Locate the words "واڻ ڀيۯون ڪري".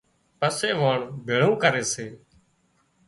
0.81-1.83